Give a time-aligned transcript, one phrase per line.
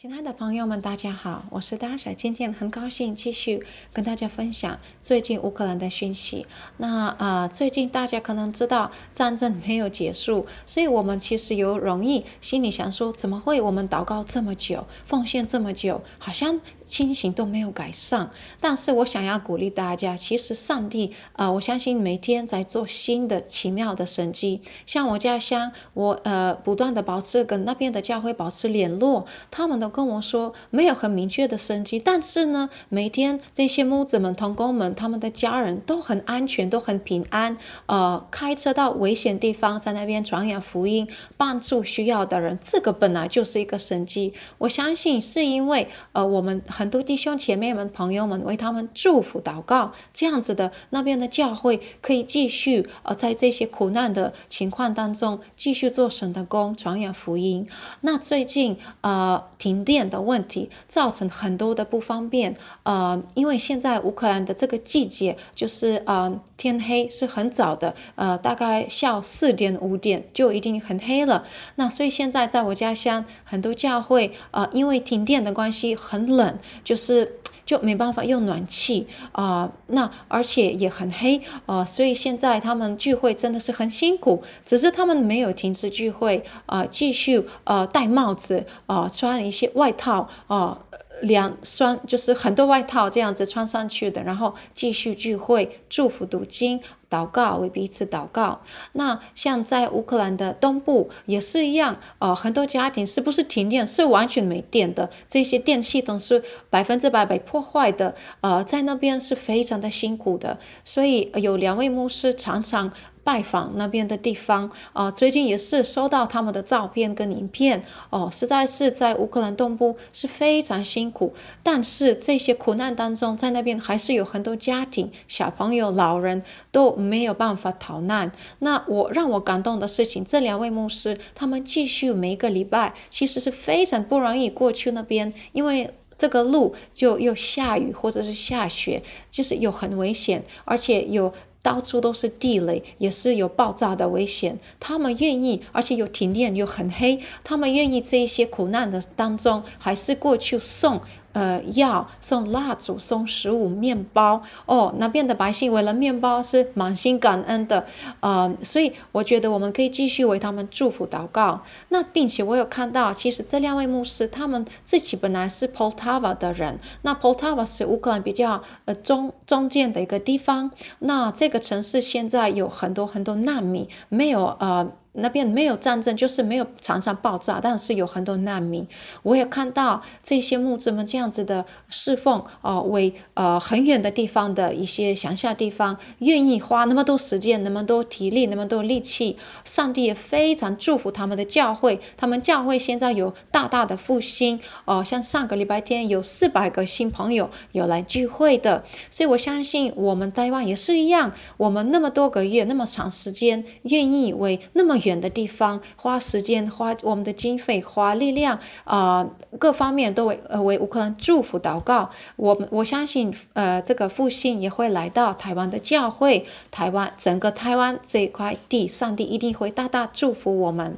[0.00, 6.46] 亲爱的朋友们，大家好，我是大小今天很高兴继续跟大家分享最近乌克兰的讯息。
[6.76, 18.30] 那啊、最近大家可能知道战争没有结束，所以我们其实有容易心里想说，怎么会我们祷告这么久，奉献这么久，好像情形都没有改善。
[18.58, 24.62] 但是我想要鼓励大家，其实上帝啊、我相信每天在做新的奇妙的神迹。
[24.86, 29.88] 像我家乡，我呃不断的保持跟那边的教会保持联络，他们都。
[29.98, 37.56] 跟我说没有很明确的神迹，但是呢，每天这些牧者们、同工们，他们的家人都很安全，都很平安。
[37.86, 44.34] 呃，开车到危险地方，在那边传扬福音，帮助需要的人，这个本来就是一个神迹。
[44.58, 57.68] 我相信是因为呃，我们很多弟兄姐妹们、朋友们为他们祝福祷告，这样子的那边的教会可以继续呃，在这些苦难的情况当中继续做神的工，传扬福音。
[58.02, 59.88] 那最近呃，停。
[59.88, 71.46] 电的问题造成很多的不方便，呃，因为现在乌克兰的这个季节就是呃天黑是很早的，呃，大概下午四点五点就一定很黑了。
[71.76, 77.40] 那所以现在在我家乡很多教会，呃，因为停电的关系很冷，就是。
[77.68, 84.42] 就没办法用暖气啊、那而且也很黑啊、所以现在他们聚会真的是很辛苦。
[84.64, 90.78] 只是他们没有停止聚会啊、继续呃戴帽子啊、穿一些外套啊，
[91.22, 96.80] 两、双就是很多外套这样子穿上去的，然后继续聚会，祝福读经。
[97.10, 98.60] 祷告，为彼此祷告。
[98.92, 103.86] 那像在乌克兰的东部也是一样，呃，很多家庭是不是停电？
[103.86, 108.14] 是完全没电的，这些电系统是百分之百被破坏的。
[108.42, 110.58] 呃，在那边是非常的辛苦的。
[110.84, 112.92] 所以有两位牧师常常
[113.28, 114.70] 拜访那边的地方。
[114.92, 117.82] 呃，最近也是收到他们的照片跟影片。
[118.10, 121.34] 哦、实在是在乌克兰东部是非常辛苦。
[121.62, 126.96] 但是这些苦难当中，在那边还是有很多家庭、小朋友、老人都。
[127.08, 128.30] 没有办法逃难。
[128.58, 144.58] 那我让我感动的事情，这两位牧师他们继续每个礼拜，其实是非常不容易过去那边，因为这个路就又下雨或者是下雪，就是又很危险，而且有到处都是地雷，也是有爆炸的危险。
[144.78, 151.00] 他们愿意，而且有停电又很黑，他们愿意这一些苦难的当中，还是过去送。
[151.34, 154.92] 呃，药送蜡烛、送食物、面包哦。
[154.98, 157.86] 那边的百姓为了面包是满心感恩的，
[158.18, 161.62] 呃，所以我觉得我们可以继续为他们祝福祷告。
[161.90, 170.72] 那并且我有看到，其实这两位牧师他们自己本来是 Poltava 的人，那 Poltava 是乌克兰比较呃中中间的一个地方。
[170.98, 174.86] 那这这个城市现在有很多很多难民，没有呃。
[175.20, 178.86] 那边没有战争，就是没有常常爆炸，但是有很多难民。
[179.22, 189.36] 我也看到这些牧者们这样子的侍奉，哦、呃，为呃很远的地方的一些乡下地方，愿意花那么多时间、那么多体力、那么多力气。
[189.64, 194.56] 上帝也非常祝福他们的教会，他们教会现在有大大的复兴。
[194.84, 205.07] 哦、呃，像上个礼拜天有四百个新朋友有来聚会的，所以我相信我们台湾也是一样，我们那么多个月、那么长时间，愿意为那么远。
[205.08, 209.26] 远的地方，花时间，花我们的经费，花力量啊、
[209.58, 212.10] 各方面都为呃为乌克兰祝福祷告。
[212.36, 220.96] 我我相信，呃，这个复兴也会来到台湾的教会，台湾整个台湾这一块地，上帝一定会大大祝福我们。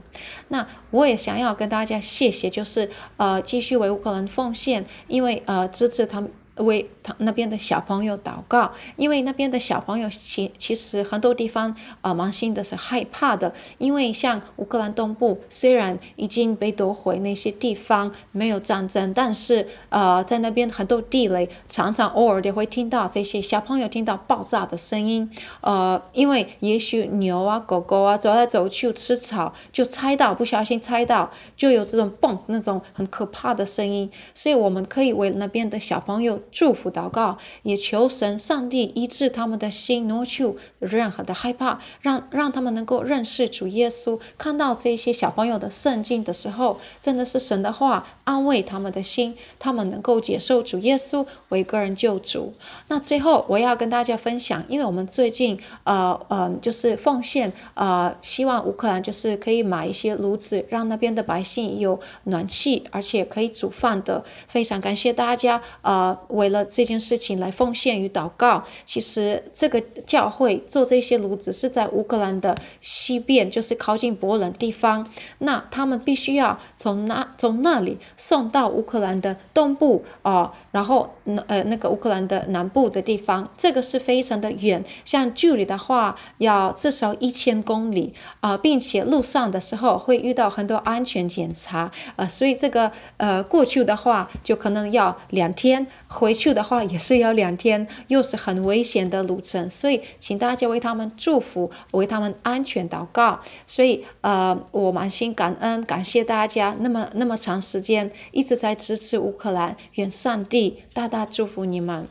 [0.49, 6.31] 那我也想要跟大家谢谢，就是呃继续为乌克兰奉献，因为呃支持他们。
[6.65, 13.53] 为他那边的小朋友祷告，因为那边的小朋友其其实很多地方啊，蛮心的是害怕的。
[13.79, 25.31] 因为像乌克兰东部，虽然已经被夺回那些地方没有战争，但是呃，在那边很多地雷，常常偶尔也会听到这些小朋友听到爆炸的声音。
[25.63, 34.11] 呃，因为也许牛啊、狗狗啊走来走去吃草，就踩到，不小心踩到，就有这种嘣那种很可怕的声音。
[34.35, 36.39] 所以我们可以为那边的小朋友。
[36.51, 44.19] 祝福祷告，也求神上帝医治他们的心，挪去任何的害怕，让让他们能够认识主耶稣。
[44.39, 52.53] 看到这些小朋友的圣经的时候，真的是神的话安慰他们的心，他们能够接受主耶稣为个人救主。
[52.89, 64.25] 那最后我要跟大家分享，因为我们最近呃呃就是奉献呃，希望乌克兰就是可以买一些炉子，让那边的百姓有暖气，而且可以煮饭的。
[64.49, 66.19] 非常感谢大家呃。
[66.33, 68.65] 为了这件事情来奉献与祷告。
[68.85, 75.09] 其实这个教会做这些炉子是在乌克兰的西边，就是靠近波兰地方。
[75.39, 81.15] 那他们必须要从那从那里送到乌克兰的东部啊、然后
[81.47, 84.85] 呃那个乌克兰的南部的地方，这个是非常的远。
[85.05, 95.87] 像距离的话，要至少一千公里啊、并且路上的时候会遇到很多安全检查，呃，所以这个呃过去的话就可能要两天，
[96.21, 103.41] 回去的话也是要两天，又是很危险的路程，所以请大家为他们祝福，为他们安全祷告。
[103.67, 112.07] 所以呃，我满心感恩，感谢大家那么那么长时间一直在支持乌克兰，愿上帝大大祝福你们。